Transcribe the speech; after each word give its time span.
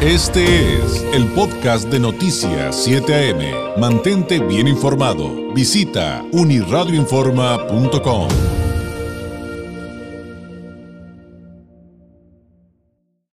Este 0.00 0.76
es 0.76 1.02
el 1.12 1.26
podcast 1.32 1.88
de 1.88 1.98
Noticias 1.98 2.84
7 2.84 3.32
AM. 3.32 3.80
Mantente 3.80 4.38
bien 4.38 4.68
informado. 4.68 5.52
Visita 5.52 6.24
uniradioinforma.com. 6.30 8.28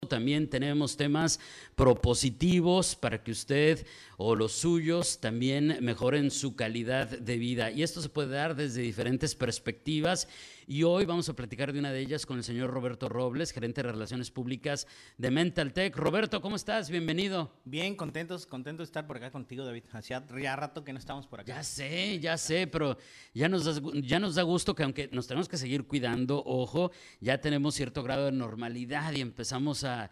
También 0.09 0.51
tenemos 0.51 0.97
temas 0.97 1.39
propositivos 1.77 2.97
para 2.97 3.23
que 3.23 3.31
usted 3.31 3.87
o 4.17 4.35
los 4.35 4.51
suyos 4.51 5.21
también 5.21 5.79
mejoren 5.81 6.33
su 6.33 6.57
calidad 6.57 7.07
de 7.07 7.39
vida. 7.39 7.71
Y 7.71 7.85
esto 7.85 8.03
se 8.03 8.09
puede 8.09 8.31
dar 8.31 8.57
desde 8.57 8.83
diferentes 8.83 9.37
perspectivas. 9.37 10.27
Y 10.71 10.83
hoy 10.83 11.07
vamos 11.07 11.27
a 11.31 11.33
platicar 11.35 11.73
de 11.73 11.79
una 11.79 11.91
de 11.93 11.99
ellas 11.99 12.27
con 12.27 12.37
el 12.37 12.45
señor 12.45 12.69
Roberto 12.69 13.09
Robles, 13.09 13.53
gerente 13.53 13.83
de 13.83 13.91
Relaciones 13.91 14.31
Públicas 14.31 14.87
de 15.17 15.31
Mental 15.31 15.73
Tech. 15.73 15.97
Roberto, 15.97 16.43
¿cómo 16.43 16.57
estás? 16.57 16.91
Bienvenido. 16.91 17.51
Bien, 17.65 17.97
contentos, 17.97 18.45
contento 18.45 18.83
de 18.83 18.85
estar 18.85 19.07
por 19.07 19.17
acá 19.17 19.31
contigo, 19.31 19.65
David. 19.65 19.85
Hacía 19.93 20.23
ya 20.39 20.57
rato 20.57 20.85
que 20.85 20.93
no 20.93 20.99
estamos 20.99 21.27
por 21.27 21.41
acá. 21.41 21.55
Ya 21.55 21.63
sé, 21.63 22.21
ya 22.21 22.37
sé, 22.37 22.67
pero 22.67 22.99
ya 23.33 23.49
nos, 23.49 23.65
da, 23.65 23.81
ya 23.95 24.19
nos 24.19 24.35
da 24.35 24.43
gusto 24.43 24.75
que 24.75 24.83
aunque 24.83 25.09
nos 25.11 25.27
tenemos 25.27 25.49
que 25.49 25.57
seguir 25.57 25.87
cuidando, 25.87 26.43
ojo, 26.45 26.91
ya 27.19 27.41
tenemos 27.41 27.75
cierto 27.75 28.03
grado 28.03 28.27
de 28.27 28.33
normalidad 28.33 29.15
y 29.15 29.23
empezamos 29.23 29.85
a 29.85 30.11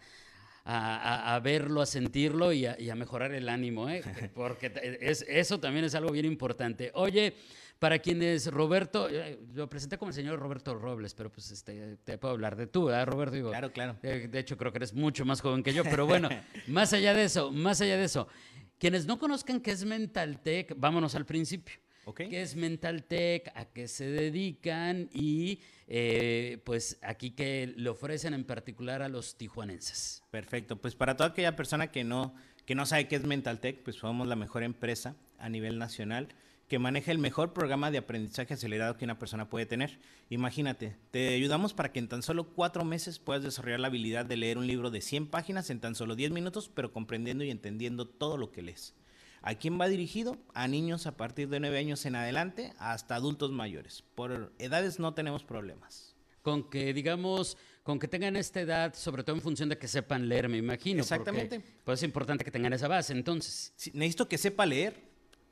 a, 0.69 1.39
verlo, 1.41 1.81
a 1.81 1.85
sentirlo 1.85 2.51
y 2.51 2.65
a, 2.65 2.95
mejorar 2.95 3.31
el 3.33 3.47
ánimo, 3.47 3.89
¿eh? 3.89 4.01
porque 4.35 4.71
es, 4.99 5.23
eso 5.29 5.61
también 5.61 5.85
es 5.85 5.95
algo 5.95 6.11
bien 6.11 6.25
importante. 6.25 6.91
Oye, 6.93 7.35
para 7.79 7.99
quienes 7.99 8.47
Roberto, 8.47 9.07
eh, 9.09 9.39
lo 9.53 9.69
presenté 9.69 9.97
como 9.97 10.09
el 10.09 10.15
señor 10.15 10.39
Roberto 10.39 10.73
Robles, 10.75 11.13
pero 11.13 11.31
pues 11.31 11.51
este, 11.51 11.97
te 11.97 12.17
puedo 12.17 12.33
hablar 12.33 12.55
de 12.55 12.67
tú, 12.67 12.85
¿verdad, 12.85 13.07
Roberto? 13.07 13.49
claro, 13.49 13.71
claro. 13.71 13.97
De, 14.01 14.39
hecho, 14.39 14.57
creo 14.57 14.71
que 14.71 14.79
eres 14.79 14.93
mucho 14.93 15.25
más 15.25 15.41
joven 15.41 15.63
que 15.63 15.73
yo, 15.73 15.83
pero 15.83 16.07
bueno, 16.07 16.29
más 16.67 16.93
allá 16.93 17.13
de 17.13 17.23
eso, 17.23 17.51
más 17.51 17.81
allá 17.81 17.97
de 17.97 18.05
eso, 18.05 18.27
quienes 18.79 19.05
no 19.05 19.19
conozcan 19.19 19.61
qué 19.61 19.71
es 19.71 19.85
Mental 19.85 20.39
Tech, 20.41 20.73
vámonos 20.77 21.15
al 21.15 21.25
principio. 21.25 21.79
¿Qué 22.15 22.41
es 22.41 22.55
Mental 22.55 23.03
Tech? 23.03 23.51
¿A 23.53 23.65
qué 23.65 23.89
se 23.89 24.05
dedican? 24.05 25.09
Y 25.11 25.59
eh, 25.87 26.61
pues 26.63 26.99
aquí 27.01 27.31
que 27.31 27.73
le 27.75 27.89
ofrecen 27.89 28.33
en 28.33 28.45
particular 28.45 29.01
a 29.01 29.09
los 29.09 29.37
tijuanenses. 29.37 30.23
Perfecto, 30.31 30.77
pues 30.77 30.95
para 30.95 31.17
toda 31.17 31.31
aquella 31.31 31.57
persona 31.57 31.91
que 31.91 32.05
no, 32.05 32.33
que 32.65 32.75
no 32.75 32.85
sabe 32.85 33.09
qué 33.09 33.17
es 33.17 33.25
Mental 33.25 33.59
Tech, 33.59 33.83
pues 33.83 33.97
somos 33.97 34.25
la 34.25 34.37
mejor 34.37 34.63
empresa 34.63 35.17
a 35.37 35.49
nivel 35.49 35.77
nacional 35.79 36.29
que 36.67 36.79
maneja 36.79 37.11
el 37.11 37.17
mejor 37.17 37.53
programa 37.53 37.91
de 37.91 37.97
aprendizaje 37.97 38.53
acelerado 38.53 38.97
que 38.97 39.05
una 39.05 39.17
persona 39.17 39.49
puede 39.49 39.65
tener. 39.65 39.99
Imagínate, 40.29 40.97
te 41.11 41.33
ayudamos 41.33 41.73
para 41.73 41.91
que 41.93 41.99
en 41.99 42.09
tan 42.09 42.21
solo 42.21 42.49
cuatro 42.53 42.83
meses 42.83 43.19
puedas 43.19 43.43
desarrollar 43.43 43.79
la 43.79 43.87
habilidad 43.87 44.25
de 44.25 44.35
leer 44.35 44.57
un 44.57 44.67
libro 44.67 44.91
de 44.91 45.01
100 45.01 45.27
páginas 45.27 45.69
en 45.69 45.79
tan 45.79 45.95
solo 45.95 46.15
10 46.15 46.31
minutos, 46.31 46.69
pero 46.73 46.91
comprendiendo 46.91 47.45
y 47.45 47.51
entendiendo 47.51 48.05
todo 48.07 48.37
lo 48.37 48.51
que 48.51 48.61
lees. 48.61 48.93
¿A 49.41 49.55
quién 49.55 49.79
va 49.79 49.87
dirigido? 49.87 50.37
A 50.53 50.67
niños 50.67 51.07
a 51.07 51.15
partir 51.15 51.47
de 51.47 51.61
9 51.61 51.77
años 51.77 52.05
en 52.05 52.15
adelante 52.15 52.73
hasta 52.79 53.15
adultos 53.15 53.51
mayores. 53.51 54.03
Por 54.15 54.51
edades 54.59 54.99
no 54.99 55.13
tenemos 55.13 55.43
problemas. 55.43 56.15
Con 56.41 56.69
que, 56.69 56.93
digamos, 56.93 57.57
con 57.83 57.99
que 57.99 58.09
tengan 58.09 58.35
esta 58.35 58.59
edad, 58.59 58.93
sobre 58.93 59.23
todo 59.23 59.37
en 59.37 59.41
función 59.41 59.69
de 59.69 59.77
que 59.77 59.87
sepan 59.87 60.27
leer, 60.27 60.49
me 60.49 60.57
imagino. 60.57 61.01
Exactamente. 61.01 61.61
pues 61.85 61.99
es 61.99 62.03
importante 62.03 62.43
que 62.43 62.51
tengan 62.51 62.73
esa 62.73 62.89
base, 62.89 63.13
entonces. 63.13 63.73
necesito 63.93 64.27
que 64.27 64.37
sepa 64.37 64.65
leer 64.65 65.06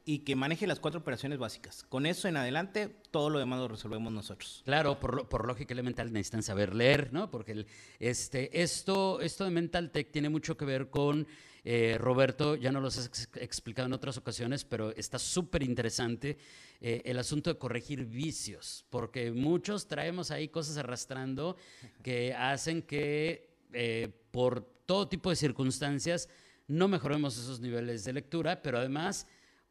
y 0.06 0.20
que 0.20 0.36
maneje 0.36 0.68
las 0.68 0.80
cuatro 0.80 1.00
operaciones 1.00 1.40
básicas. 1.40 1.84
Con 1.84 2.06
eso 2.06 2.28
en 2.28 2.38
adelante, 2.38 2.96
todo 3.10 3.32
lo 3.32 3.40
demás 3.40 3.60
lo 3.60 3.68
resolvemos 3.68 4.14
nosotros. 4.14 4.62
Claro, 4.64 5.00
por, 5.00 5.28
por 5.28 5.48
lógica 5.48 5.74
elemental 5.74 6.14
necesitan 6.14 6.44
saber 6.44 6.76
leer, 6.76 7.12
¿no? 7.12 7.32
Porque 7.32 7.66
este, 8.00 8.62
esto, 8.62 9.20
esto 9.20 9.44
de 9.46 9.50
Mental 9.50 9.92
Tech 9.92 10.12
tiene 10.12 10.30
mucho 10.30 10.56
que 10.56 10.66
ver 10.66 10.92
con 10.92 11.28
eh, 11.68 11.98
Roberto, 12.00 12.56
ya 12.56 12.72
no 12.72 12.80
lo 12.80 12.90
has 12.90 13.10
explicado 13.38 13.88
en 13.88 13.94
otras 13.94 14.18
ocasiones, 14.18 14.64
pero 14.64 14.96
está 14.96 15.18
súper 15.18 15.64
interesante 15.64 16.38
eh, 16.80 17.02
el 17.06 17.18
asunto 17.18 17.52
de 17.52 17.58
corregir 17.58 18.06
vicios, 18.06 18.86
porque 18.92 19.32
muchos 19.32 19.88
traemos 19.88 20.30
ahí 20.30 20.50
cosas 20.50 20.78
arrastrando 20.78 21.58
que 22.04 22.36
hacen 22.36 22.84
que 22.84 23.58
eh, 23.74 24.10
por 24.30 24.62
todo 24.86 25.10
tipo 25.10 25.32
de 25.32 25.36
circunstancias 25.36 26.30
no 26.68 26.88
mejoremos 26.88 27.36
esos 27.36 27.60
niveles 27.60 28.04
de 28.04 28.14
lectura, 28.14 28.62
pero 28.62 28.78
además 28.78 29.26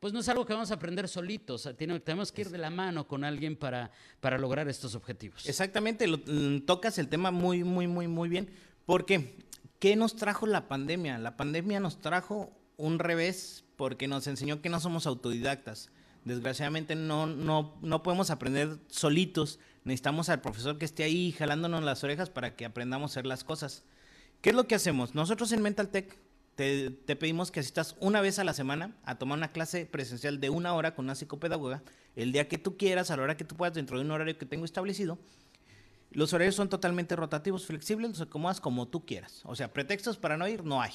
pues 0.04 0.12
no 0.12 0.20
es 0.20 0.28
algo 0.28 0.44
que 0.44 0.52
vamos 0.52 0.70
a 0.70 0.74
aprender 0.74 1.08
solitos, 1.08 1.66
tenemos 1.78 2.30
que 2.30 2.42
ir 2.42 2.50
de 2.50 2.58
la 2.58 2.68
mano 2.68 3.08
con 3.08 3.24
alguien 3.24 3.56
para, 3.56 3.90
para 4.20 4.36
lograr 4.36 4.68
estos 4.68 4.94
objetivos. 4.94 5.48
Exactamente, 5.48 6.06
mm, 6.06 6.66
tocas 6.66 6.98
el 6.98 7.08
tema 7.08 7.30
muy, 7.30 7.64
muy, 7.64 7.86
muy, 7.86 8.06
muy 8.06 8.28
bien, 8.28 8.50
porque 8.84 9.38
¿Qué 9.84 9.96
nos 9.96 10.16
trajo 10.16 10.46
la 10.46 10.66
pandemia? 10.66 11.18
La 11.18 11.36
pandemia 11.36 11.78
nos 11.78 12.00
trajo 12.00 12.50
un 12.78 12.98
revés 12.98 13.64
porque 13.76 14.08
nos 14.08 14.26
enseñó 14.26 14.62
que 14.62 14.70
no 14.70 14.80
somos 14.80 15.06
autodidactas. 15.06 15.90
Desgraciadamente 16.24 16.94
no, 16.94 17.26
no, 17.26 17.76
no 17.82 18.02
podemos 18.02 18.30
aprender 18.30 18.78
solitos. 18.88 19.58
Necesitamos 19.84 20.30
al 20.30 20.40
profesor 20.40 20.78
que 20.78 20.86
esté 20.86 21.04
ahí 21.04 21.32
jalándonos 21.32 21.84
las 21.84 22.02
orejas 22.02 22.30
para 22.30 22.56
que 22.56 22.64
aprendamos 22.64 23.10
a 23.10 23.12
hacer 23.12 23.26
las 23.26 23.44
cosas. 23.44 23.84
¿Qué 24.40 24.50
es 24.50 24.56
lo 24.56 24.66
que 24.66 24.74
hacemos? 24.74 25.14
Nosotros 25.14 25.52
en 25.52 25.60
Mental 25.60 25.90
Tech 25.90 26.18
te, 26.54 26.90
pedimos 27.16 27.50
que 27.50 27.60
asistas 27.60 27.96
una 28.00 28.20
vez 28.20 28.38
a 28.38 28.44
la 28.44 28.54
semana 28.54 28.96
a 29.04 29.16
tomar 29.16 29.38
una 29.38 29.52
clase 29.52 29.86
presencial 29.86 30.40
de 30.40 30.50
una 30.50 30.74
hora 30.74 30.94
con 30.94 31.06
una 31.06 31.14
psicopedagoga, 31.14 31.82
el 32.16 32.32
día 32.32 32.48
que 32.48 32.58
tú 32.58 32.76
quieras, 32.76 33.10
a 33.10 33.16
la 33.16 33.24
hora 33.24 33.36
que 33.36 33.44
tú 33.44 33.56
puedas, 33.56 33.74
dentro 33.74 33.98
de 33.98 34.04
un 34.04 34.10
horario 34.10 34.38
que 34.38 34.46
tengo 34.46 34.64
establecido, 34.64 35.18
los 36.10 36.32
horarios 36.32 36.54
son 36.54 36.68
totalmente 36.68 37.16
rotativos, 37.16 37.66
flexibles, 37.66 38.10
los 38.10 38.20
acomodas 38.20 38.60
como 38.60 38.86
tú 38.86 39.04
quieras. 39.04 39.42
O 39.44 39.56
sea, 39.56 39.72
pretextos 39.72 40.16
para 40.16 40.36
no 40.36 40.46
ir 40.46 40.64
no 40.64 40.80
hay. 40.80 40.92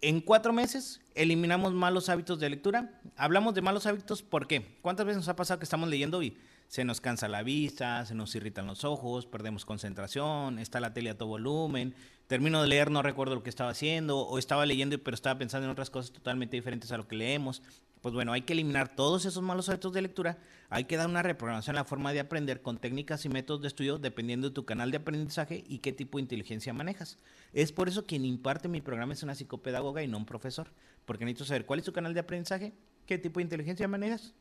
En 0.00 0.20
cuatro 0.20 0.52
meses 0.52 1.00
eliminamos 1.14 1.72
malos 1.72 2.08
hábitos 2.08 2.40
de 2.40 2.50
lectura. 2.50 3.00
Hablamos 3.16 3.54
de 3.54 3.62
malos 3.62 3.86
hábitos, 3.86 4.22
¿por 4.22 4.48
qué? 4.48 4.76
¿Cuántas 4.82 5.06
veces 5.06 5.18
nos 5.18 5.28
ha 5.28 5.36
pasado 5.36 5.60
que 5.60 5.64
estamos 5.64 5.88
leyendo 5.88 6.20
y 6.22 6.36
se 6.68 6.84
nos 6.84 7.00
cansa 7.00 7.28
la 7.28 7.42
vista, 7.42 8.04
se 8.04 8.14
nos 8.14 8.34
irritan 8.34 8.66
los 8.66 8.84
ojos, 8.84 9.26
perdemos 9.26 9.64
concentración, 9.64 10.58
está 10.58 10.80
la 10.80 10.92
tele 10.92 11.10
a 11.10 11.16
todo 11.16 11.30
volumen, 11.30 11.94
termino 12.26 12.60
de 12.60 12.68
leer, 12.68 12.90
no 12.90 13.02
recuerdo 13.02 13.34
lo 13.34 13.42
que 13.42 13.48
estaba 13.48 13.70
haciendo, 13.70 14.18
o 14.20 14.38
estaba 14.38 14.66
leyendo 14.66 14.98
pero 15.02 15.14
estaba 15.14 15.38
pensando 15.38 15.64
en 15.64 15.72
otras 15.72 15.88
cosas 15.88 16.12
totalmente 16.12 16.56
diferentes 16.56 16.92
a 16.92 16.98
lo 16.98 17.08
que 17.08 17.16
leemos? 17.16 17.62
Pues 18.02 18.14
bueno, 18.14 18.32
hay 18.32 18.42
que 18.42 18.52
eliminar 18.52 18.94
todos 18.94 19.24
esos 19.24 19.42
malos 19.42 19.68
hábitos 19.70 19.94
de 19.94 20.02
lectura, 20.02 20.38
hay 20.68 20.84
que 20.84 20.98
dar 20.98 21.08
una 21.08 21.22
reprogramación 21.22 21.74
a 21.76 21.80
la 21.80 21.84
forma 21.84 22.12
de 22.12 22.20
aprender 22.20 22.60
con 22.60 22.78
técnicas 22.78 23.24
y 23.24 23.30
métodos 23.30 23.62
de 23.62 23.68
estudio 23.68 23.98
dependiendo 23.98 24.50
de 24.50 24.54
tu 24.54 24.66
canal 24.66 24.90
de 24.90 24.98
aprendizaje 24.98 25.64
y 25.66 25.78
qué 25.78 25.92
tipo 25.92 26.18
de 26.18 26.22
inteligencia 26.22 26.72
manejas. 26.74 27.18
Es 27.54 27.72
por 27.72 27.88
eso 27.88 28.06
quien 28.06 28.26
imparte 28.26 28.68
mi 28.68 28.82
programa 28.82 29.14
es 29.14 29.22
una 29.22 29.34
psicopedagoga 29.34 30.02
y 30.02 30.06
no 30.06 30.18
un 30.18 30.26
profesor, 30.26 30.70
porque 31.06 31.24
necesito 31.24 31.46
saber 31.46 31.64
cuál 31.64 31.80
es 31.80 31.86
tu 31.86 31.92
canal 31.92 32.12
de 32.12 32.20
aprendizaje, 32.20 32.74
qué 33.06 33.16
tipo 33.18 33.40
de 33.40 33.44
inteligencia 33.44 33.88
manejas, 33.88 34.34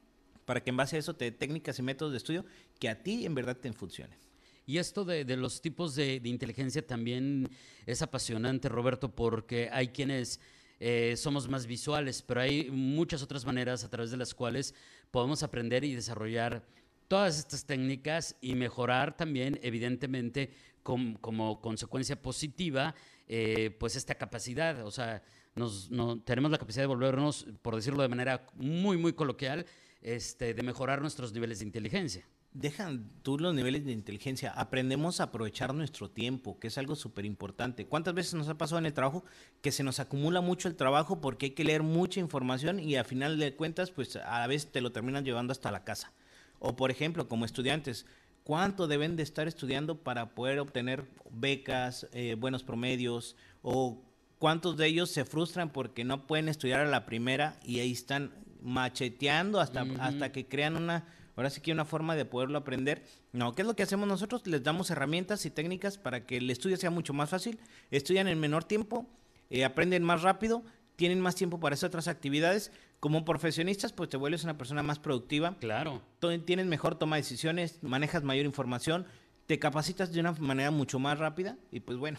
para 0.48 0.64
que 0.64 0.70
en 0.70 0.78
base 0.78 0.96
a 0.96 1.00
eso 1.00 1.14
te 1.14 1.26
dé 1.26 1.32
técnicas 1.34 1.78
y 1.78 1.82
métodos 1.82 2.14
de 2.14 2.20
estudio 2.20 2.46
que 2.80 2.88
a 2.88 3.04
ti 3.04 3.26
en 3.26 3.36
verdad 3.36 3.58
te 3.58 3.72
funcionen. 3.74 4.18
Y 4.66 4.78
esto 4.78 5.04
de, 5.04 5.26
los 5.36 5.62
tipos 5.62 5.94
de, 5.94 6.22
inteligencia 6.24 6.88
también 6.88 7.50
es 7.86 8.02
apasionante, 8.02 8.70
Roberto, 8.70 9.14
porque 9.14 9.70
hay 9.74 9.90
quienes 9.90 10.40
eh, 10.80 11.16
somos 11.18 11.50
más 11.50 11.68
visuales, 11.68 12.22
pero 12.22 12.40
hay 12.40 12.72
muchas 12.72 13.22
otras 13.22 13.46
maneras 13.46 13.84
a 13.84 13.90
través 13.90 14.10
de 14.10 14.16
las 14.16 14.34
cuales 14.34 14.74
podemos 15.12 15.44
aprender 15.44 15.84
y 15.84 15.94
desarrollar 15.96 16.66
todas 17.10 17.40
estas 17.40 17.66
técnicas 17.66 18.38
y 18.40 18.56
mejorar 18.56 19.18
también, 19.18 19.60
evidentemente, 19.64 20.54
como 20.82 21.60
consecuencia 21.60 22.22
positiva, 22.22 22.96
eh, 23.28 23.76
pues 23.78 23.98
esta 23.98 24.16
capacidad. 24.16 24.86
O 24.86 24.92
sea, 24.92 25.22
nos, 25.56 25.92
no, 25.92 26.22
tenemos 26.22 26.52
la 26.52 26.58
capacidad 26.58 26.84
de 26.84 26.88
volvernos, 26.88 27.48
por 27.62 27.76
decirlo 27.76 28.02
de 28.02 28.08
manera 28.08 28.48
muy, 28.56 28.96
muy 28.96 29.12
coloquial, 29.12 29.66
este, 30.02 30.54
de 30.54 30.64
mejorar 30.64 31.02
nuestros 31.02 31.34
niveles 31.34 31.60
de 31.60 31.66
inteligencia 31.66 32.28
dejan 32.60 33.12
tú 33.22 33.38
los 33.38 33.54
niveles 33.54 33.86
de 33.86 33.92
inteligencia, 33.92 34.52
aprendemos 34.52 35.20
a 35.20 35.26
aprovechar 35.26 35.74
nuestro 35.74 36.10
tiempo, 36.10 36.60
que 36.60 36.68
es 36.68 36.78
algo 36.78 36.96
súper 36.96 37.26
importante. 37.26 37.86
¿Cuántas 37.86 38.16
veces 38.16 38.34
nos 38.34 38.50
ha 38.50 38.58
pasado 38.58 38.80
en 38.80 38.88
el 38.88 38.94
trabajo 38.94 39.24
que 39.62 39.72
se 39.72 39.84
nos 39.84 40.00
acumula 40.00 40.42
mucho 40.42 40.68
el 40.68 40.76
trabajo 40.76 41.22
porque 41.22 41.48
hay 41.48 41.52
que 41.52 41.64
leer 41.64 41.84
mucha 41.84 42.20
información 42.20 42.80
y 42.80 42.96
a 42.96 43.04
final 43.04 43.38
de 43.38 43.56
cuentas, 43.56 43.92
pues 43.92 44.16
a 44.16 44.40
la 44.40 44.48
vez 44.48 44.72
te 44.72 44.82
lo 44.82 44.92
terminan 44.92 45.24
llevando 45.24 45.52
hasta 45.52 45.72
la 45.72 45.84
casa? 45.84 46.14
O 46.60 46.76
por 46.76 46.90
ejemplo, 46.90 47.28
como 47.28 47.46
estudiantes, 47.46 48.08
¿cuánto 48.44 48.88
deben 48.88 49.16
de 49.16 49.24
estar 49.24 49.48
estudiando 49.48 50.02
para 50.02 50.34
poder 50.34 50.60
obtener 50.60 51.06
becas, 51.30 52.08
eh, 52.12 52.36
buenos 52.40 52.64
promedios? 52.64 53.36
¿O 53.62 54.02
cuántos 54.40 54.78
de 54.78 54.88
ellos 54.88 55.12
se 55.12 55.26
frustran 55.26 55.72
porque 55.72 56.04
no 56.04 56.26
pueden 56.26 56.50
estudiar 56.50 56.80
a 56.80 56.90
la 56.90 57.06
primera 57.06 57.60
y 57.64 57.82
ahí 57.82 57.92
están 57.92 58.32
macheteando 58.62 59.60
hasta, 59.60 59.86
hasta 60.00 60.32
que 60.32 60.48
crean 60.48 60.76
una 60.76 61.06
ahora 61.38 61.50
sí 61.52 61.62
que 61.62 61.72
una 61.72 61.86
forma 61.86 62.16
de 62.16 62.26
poderlo 62.26 62.58
aprender. 62.58 63.04
No, 63.32 63.54
¿qué 63.54 63.62
es 63.62 63.68
lo 63.68 63.76
que 63.76 63.84
hacemos 63.84 64.08
nosotros? 64.08 64.46
Les 64.48 64.64
damos 64.64 64.90
herramientas 64.90 65.46
y 65.46 65.52
técnicas 65.52 65.98
para 65.98 66.26
que 66.26 66.38
el 66.38 66.50
estudio 66.50 66.76
sea 66.78 66.90
mucho 66.90 67.14
más 67.14 67.30
fácil, 67.30 67.60
estudian 67.92 68.28
en 68.28 68.40
menor 68.40 68.64
tiempo, 68.64 69.08
eh, 69.50 69.64
aprenden 69.64 70.04
más 70.04 70.24
rápido, 70.24 70.64
tienen 70.96 71.22
más 71.22 71.36
tiempo 71.36 71.60
para 71.60 71.76
hacer 71.76 71.88
otras 71.88 72.08
actividades. 72.08 72.72
Como 73.00 73.24
profesionistas, 73.24 73.94
pues 73.94 74.10
te 74.10 74.18
vuelves 74.18 74.44
una 74.44 74.58
persona 74.58 74.82
más 74.82 74.98
productiva. 74.98 75.56
Claro. 75.60 76.02
Tienes 76.46 76.66
mejor 76.66 76.96
toma 76.96 77.16
de 77.18 77.22
decisiones, 77.22 77.78
manejas 77.84 78.24
mayor 78.24 78.48
información, 78.48 79.06
te 79.46 79.60
capacitas 79.60 80.12
de 80.12 80.20
una 80.20 80.32
manera 80.34 80.72
mucho 80.72 80.98
más 80.98 81.20
rápida 81.20 81.58
y 81.72 81.82
pues 81.82 82.00
bueno, 82.00 82.18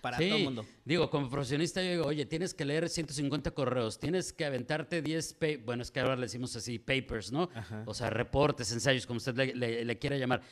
para 0.00 0.18
Sí, 0.18 0.28
todo 0.28 0.38
el 0.38 0.44
mundo. 0.44 0.66
Digo, 0.84 1.10
como 1.10 1.28
profesionista, 1.28 1.82
yo 1.82 1.90
digo, 1.90 2.06
oye, 2.06 2.26
tienes 2.26 2.54
que 2.54 2.64
leer 2.64 2.88
150 2.88 3.50
correos, 3.52 3.98
tienes 3.98 4.32
que 4.32 4.44
aventarte 4.44 5.02
10, 5.02 5.34
pa- 5.34 5.46
bueno, 5.64 5.82
es 5.82 5.90
que 5.90 6.00
ahora 6.00 6.16
le 6.16 6.22
decimos 6.22 6.54
así, 6.56 6.78
papers, 6.78 7.32
¿no? 7.32 7.48
O 7.86 7.94
sea, 7.94 8.10
reportes, 8.10 8.72
ensayos, 8.72 9.06
como 9.06 9.18
usted 9.18 9.34
le, 9.36 9.54
le- 9.54 9.84
le 9.84 9.98
quiera 9.98 10.16
llamar. 10.16 10.42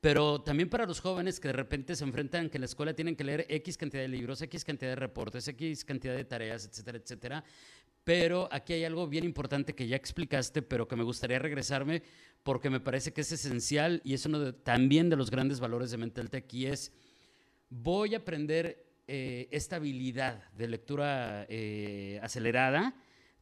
Pero 0.00 0.40
también 0.42 0.68
para 0.70 0.86
los 0.86 1.00
jóvenes 1.00 1.40
que 1.40 1.48
de 1.48 1.54
repente 1.54 1.96
se 1.96 2.04
enfrentan 2.04 2.48
que 2.50 2.58
en 2.58 2.60
la 2.60 2.66
escuela 2.66 2.94
tienen 2.94 3.16
que 3.16 3.24
leer 3.24 3.46
X 3.48 3.76
cantidad 3.76 4.02
de 4.02 4.08
libros, 4.08 4.40
X 4.42 4.64
cantidad 4.64 4.90
de 4.92 4.96
reportes, 4.96 5.48
X 5.48 5.84
cantidad 5.84 6.14
de 6.14 6.24
tareas, 6.24 6.64
etcétera, 6.66 6.98
etcétera. 6.98 7.44
Pero 8.04 8.48
aquí 8.52 8.72
hay 8.74 8.84
algo 8.84 9.08
bien 9.08 9.24
importante 9.24 9.74
que 9.74 9.88
ya 9.88 9.96
explicaste, 9.96 10.62
pero 10.62 10.86
que 10.86 10.94
me 10.94 11.02
gustaría 11.02 11.40
regresarme 11.40 12.02
porque 12.44 12.70
me 12.70 12.78
parece 12.78 13.12
que 13.12 13.22
es 13.22 13.32
esencial 13.32 14.00
y 14.04 14.14
es 14.14 14.24
uno 14.24 14.38
de- 14.38 14.52
también 14.52 15.10
de 15.10 15.16
los 15.16 15.30
grandes 15.32 15.58
valores 15.58 15.90
de 15.90 15.96
Mental 15.98 16.30
Tech 16.30 16.46
y 16.54 16.66
es 16.66 16.92
voy 17.68 18.14
a 18.14 18.18
aprender 18.18 18.86
eh, 19.08 19.48
esta 19.50 19.76
habilidad 19.76 20.52
de 20.52 20.68
lectura 20.68 21.46
eh, 21.48 22.20
acelerada, 22.22 22.94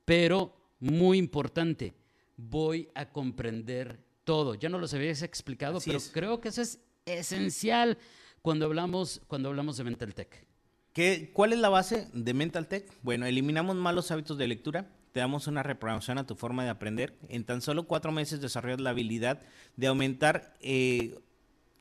pero 0.05 0.55
muy 0.79 1.19
importante, 1.19 1.95
voy 2.37 2.89
a 2.95 3.11
comprender 3.11 3.99
todo. 4.25 4.55
Ya 4.55 4.69
no 4.69 4.79
los 4.79 4.95
habías 4.95 5.23
explicado, 5.23 5.79
Así 5.79 5.91
pero 5.91 5.99
es. 5.99 6.11
creo 6.13 6.41
que 6.41 6.49
eso 6.51 6.63
es 6.63 6.79
esencial 7.05 7.99
cuando 8.43 8.67
hablamos, 8.67 9.21
cuando 9.27 9.49
hablamos 9.49 9.77
de 9.77 9.85
Mental 9.85 10.15
Tech. 10.15 10.47
¿Qué, 10.93 11.31
¿Cuál 11.33 11.53
es 11.53 11.59
la 11.59 11.69
base 11.69 12.09
de 12.13 12.33
Mental 12.33 12.69
Tech? 12.69 12.91
Bueno, 13.03 13.27
eliminamos 13.27 13.77
malos 13.77 14.11
hábitos 14.11 14.39
de 14.39 14.47
lectura, 14.47 14.89
te 15.13 15.21
damos 15.21 15.47
una 15.47 15.63
reprogramación 15.63 16.19
a 16.19 16.27
tu 16.27 16.37
forma 16.37 16.63
de 16.63 16.71
aprender. 16.71 17.19
En 17.29 17.45
tan 17.45 17.61
solo 17.61 17.87
cuatro 17.87 18.13
meses 18.13 18.41
desarrollas 18.41 18.81
la 18.81 18.91
habilidad 18.91 19.43
de 19.77 19.89
aumentar 19.89 20.55
eh, 20.61 21.19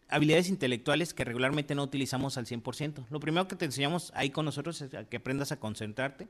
habilidades 0.10 0.50
intelectuales 0.50 1.14
que 1.14 1.24
regularmente 1.24 1.76
no 1.76 1.84
utilizamos 1.84 2.38
al 2.38 2.46
100%. 2.46 3.06
Lo 3.10 3.20
primero 3.20 3.48
que 3.48 3.56
te 3.56 3.66
enseñamos 3.66 4.12
ahí 4.16 4.30
con 4.30 4.46
nosotros 4.46 4.82
es 4.82 4.94
a 4.94 5.06
que 5.06 5.18
aprendas 5.18 5.52
a 5.52 5.60
concentrarte, 5.60 6.28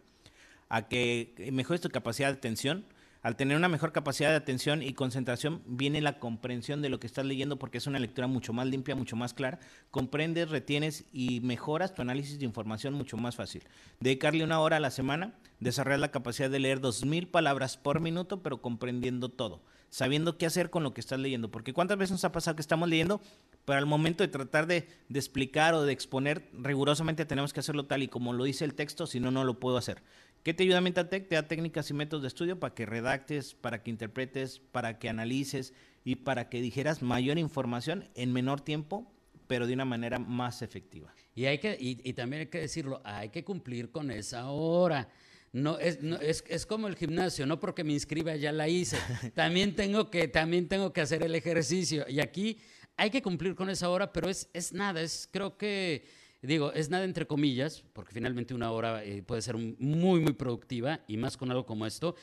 a 0.70 0.88
que 0.88 1.50
mejores 1.52 1.82
tu 1.82 1.90
capacidad 1.90 2.30
de 2.30 2.38
atención. 2.38 2.86
Al 3.22 3.36
tener 3.36 3.58
una 3.58 3.70
mejor 3.70 3.92
capacidad 3.92 4.30
de 4.30 4.36
atención 4.36 4.84
y 4.84 4.94
concentración 4.94 5.64
viene 5.66 6.00
la 6.00 6.20
comprensión 6.20 6.84
de 6.84 6.90
lo 6.90 7.00
que 7.00 7.08
estás 7.08 7.26
leyendo 7.26 7.58
porque 7.58 7.80
es 7.80 7.88
una 7.88 7.98
lectura 7.98 8.28
mucho 8.28 8.54
más 8.54 8.68
limpia, 8.68 8.96
mucho 8.96 9.16
más 9.16 9.34
clara. 9.34 9.58
Comprendes, 9.90 10.52
retienes 10.52 11.06
y 11.12 11.40
mejoras 11.42 11.96
tu 11.96 12.04
análisis 12.04 12.38
de 12.38 12.46
información 12.46 12.94
mucho 12.94 13.18
más 13.18 13.36
fácil. 13.36 13.64
Dedicarle 14.00 14.44
una 14.44 14.60
hora 14.60 14.78
a 14.78 14.80
la 14.80 14.92
semana, 14.92 15.34
desarrollar 15.60 16.02
la 16.02 16.12
capacidad 16.12 16.52
de 16.52 16.60
leer 16.60 16.82
2.000 16.82 17.32
palabras 17.32 17.78
por 17.78 18.00
minuto, 18.00 18.44
pero 18.44 18.62
comprendiendo 18.62 19.30
todo, 19.30 19.60
sabiendo 19.96 20.38
qué 20.38 20.46
hacer 20.46 20.70
con 20.70 20.84
lo 20.84 20.94
que 20.94 21.00
estás 21.00 21.22
leyendo. 21.22 21.50
Porque 21.50 21.72
cuántas 21.72 21.98
veces 21.98 22.12
nos 22.12 22.26
ha 22.26 22.34
pasado 22.34 22.58
que 22.58 22.62
estamos 22.62 22.90
leyendo, 22.90 23.22
pero 23.64 23.80
al 23.80 23.86
momento 23.86 24.26
de 24.26 24.28
tratar 24.28 24.68
de, 24.68 24.90
explicar 25.14 25.74
o 25.74 25.84
de 25.84 25.94
exponer, 25.94 26.50
rigurosamente 26.52 27.24
tenemos 27.24 27.54
que 27.54 27.62
hacerlo 27.62 27.86
tal 27.86 28.04
y 28.04 28.10
como 28.10 28.34
lo 28.34 28.44
dice 28.44 28.66
el 28.66 28.74
texto, 28.74 29.08
si 29.08 29.22
no, 29.22 29.32
no 29.32 29.46
lo 29.46 29.58
puedo 29.58 29.78
hacer. 29.78 30.04
¿Qué 30.44 30.54
te 30.54 30.64
ayuda 30.64 30.82
MentalTech? 30.82 31.30
Te 31.30 31.36
da 31.36 31.48
técnicas 31.48 31.90
y 31.92 31.94
métodos 31.94 32.24
de 32.24 32.28
estudio 32.28 32.60
para 32.60 32.76
que 32.76 32.86
redactes, 32.86 33.54
para 33.54 33.84
que 33.84 33.90
interpretes, 33.90 34.60
para 34.60 35.00
que 35.00 35.08
analices 35.08 35.74
y 36.04 36.18
para 36.18 36.50
que 36.50 36.60
dijeras 36.60 37.02
mayor 37.02 37.38
información 37.38 38.10
en 38.16 38.34
menor 38.34 38.60
tiempo, 38.60 39.10
pero 39.48 39.66
de 39.66 39.76
una 39.76 39.86
manera 39.86 40.20
más 40.20 40.62
efectiva. 40.62 41.14
Y, 41.36 41.46
hay 41.46 41.60
que, 41.60 41.78
y 41.80 42.12
también 42.12 42.42
hay 42.42 42.48
que 42.48 42.60
decirlo, 42.60 43.00
hay 43.06 43.30
que 43.30 43.46
cumplir 43.46 43.92
con 43.92 44.12
esa 44.12 44.50
hora. 44.50 45.08
No, 45.56 45.80
es, 45.80 46.04
no, 46.04 46.18
es, 46.18 46.44
es 46.50 46.66
como 46.66 46.90
el 46.90 46.98
gimnasio, 46.98 47.46
no 47.46 47.62
porque 47.62 47.86
me 47.86 47.94
inscriba 47.94 48.36
ya 48.36 48.52
la 48.52 48.68
hice. 48.68 48.98
También 49.36 49.74
tengo 49.74 50.12
que, 50.12 50.28
también 50.28 50.68
tengo 50.68 50.92
que 50.92 51.00
hacer 51.00 51.24
el 51.24 51.34
ejercicio. 51.34 52.04
Y 52.10 52.20
aquí 52.20 52.58
hay 52.98 53.10
que 53.10 53.22
cumplir 53.22 53.56
con 53.56 53.70
esa 53.70 53.90
hora, 53.90 54.12
pero 54.12 54.30
es, 54.30 54.50
es 54.52 54.74
nada, 54.74 55.00
es 55.00 55.30
creo 55.32 55.58
que, 55.58 56.04
digo, 56.42 56.74
es 56.74 56.90
nada 56.90 57.06
entre 57.06 57.26
comillas, 57.26 57.86
porque 57.94 58.12
finalmente 58.12 58.54
una 58.54 58.70
hora 58.70 59.02
eh, 59.06 59.24
puede 59.24 59.42
ser 59.42 59.56
muy, 59.56 60.20
muy 60.20 60.34
productiva 60.34 61.00
y 61.08 61.16
más 61.16 61.38
con 61.38 61.50
algo 61.50 61.66
como 61.66 61.86
esto. 61.86 62.18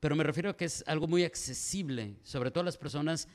Pero 0.00 0.16
me 0.16 0.24
refiero 0.24 0.48
a 0.48 0.56
que 0.56 0.64
es 0.64 0.82
algo 0.86 1.06
muy 1.06 1.24
accesible, 1.24 2.16
sobre 2.22 2.50
todo 2.50 2.62
a 2.62 2.64
las 2.64 2.78
personas 2.78 3.28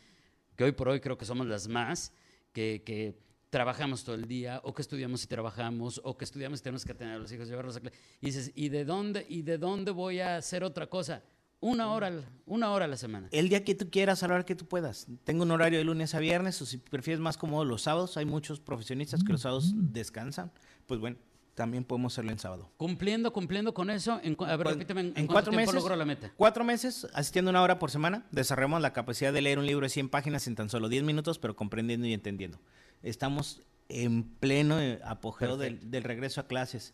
que 0.55 0.63
hoy 0.63 0.71
por 0.71 0.89
hoy 0.89 1.01
creo 1.01 1.19
que 1.19 1.25
somos 1.25 1.45
las 1.45 1.67
más, 1.67 2.13
que, 2.51 2.81
que 2.83 3.13
trabajamos 3.55 4.03
todo 4.03 4.15
el 4.15 4.27
día, 4.27 4.59
o 4.65 4.73
que 4.73 4.81
estudiamos 4.81 5.23
y 5.23 5.27
trabajamos, 5.27 6.01
o 6.03 6.17
que 6.17 6.25
estudiamos 6.25 6.59
y 6.59 6.63
tenemos 6.63 6.83
que 6.83 6.93
tener 6.93 7.13
a 7.15 7.19
los 7.19 7.31
hijos, 7.31 7.47
llevarlos 7.47 7.77
a 7.77 7.79
clase. 7.79 7.95
Y 8.19 8.25
dices, 8.25 8.51
¿y 8.53 8.67
de 8.67 8.83
dónde, 8.83 9.25
y 9.29 9.43
de 9.43 9.57
dónde 9.57 9.91
voy 9.91 10.19
a 10.19 10.35
hacer 10.35 10.65
otra 10.65 10.87
cosa? 10.87 11.23
Una 11.61 11.89
hora, 11.93 12.07
al- 12.07 12.25
una 12.45 12.71
hora 12.73 12.83
a 12.83 12.87
la 12.89 12.97
semana. 12.97 13.29
El 13.31 13.47
día 13.47 13.63
que 13.63 13.73
tú 13.73 13.89
quieras, 13.89 14.23
a 14.23 14.27
la 14.27 14.33
hora 14.35 14.45
que 14.45 14.55
tú 14.55 14.65
puedas. 14.65 15.07
Tengo 15.23 15.43
un 15.43 15.51
horario 15.51 15.79
de 15.79 15.85
lunes 15.85 16.13
a 16.15 16.19
viernes, 16.19 16.61
o 16.61 16.65
si 16.65 16.77
prefieres 16.79 17.21
más 17.21 17.37
cómodo 17.37 17.63
los 17.63 17.83
sábados, 17.83 18.17
hay 18.17 18.25
muchos 18.25 18.59
profesionistas 18.59 19.23
que 19.23 19.31
los 19.31 19.41
sábados 19.43 19.71
descansan. 19.73 20.51
Pues 20.85 20.99
bueno, 20.99 21.15
también 21.53 21.85
podemos 21.85 22.11
hacerlo 22.13 22.31
en 22.33 22.39
sábado. 22.39 22.69
Cumpliendo, 22.75 23.31
cumpliendo 23.31 23.73
con 23.73 23.89
eso, 23.89 24.19
en, 24.21 24.35
a 24.41 24.57
ver, 24.57 24.63
Pues, 24.65 24.75
repíteme, 24.75 24.99
¿en, 24.99 25.13
en 25.15 25.27
cuatro 25.27 25.53
meses, 25.53 25.73
logro 25.73 25.95
la 25.95 26.03
meta? 26.03 26.29
Cuatro 26.35 26.65
meses, 26.65 27.07
asistiendo 27.13 27.51
una 27.51 27.61
hora 27.61 27.79
por 27.79 27.89
semana, 27.89 28.25
desarrollamos 28.31 28.81
la 28.81 28.91
capacidad 28.91 29.31
de 29.31 29.41
leer 29.41 29.57
un 29.57 29.65
libro 29.65 29.85
de 29.85 29.89
100 29.89 30.09
páginas 30.09 30.45
en 30.47 30.55
tan 30.55 30.69
solo 30.69 30.89
10 30.89 31.03
minutos, 31.05 31.39
pero 31.39 31.55
comprendiendo 31.55 32.05
y 32.05 32.13
entendiendo. 32.13 32.59
Estamos 33.05 33.61
en 33.87 34.23
pleno 34.23 34.81
eh, 34.81 34.99
apogeo 35.05 35.57
del, 35.57 35.91
del 35.91 36.03
regreso 36.03 36.41
a 36.41 36.47
clases. 36.47 36.93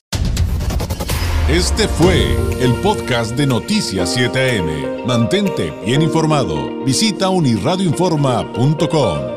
Este 1.50 1.88
fue 1.88 2.36
el 2.62 2.74
podcast 2.82 3.38
de 3.38 3.48
Noticias 3.48 4.18
7am. 4.18 5.06
Mantente 5.06 5.72
bien 5.86 6.02
informado. 6.02 6.84
Visita 6.84 7.30
unirradioinforma.com. 7.30 9.37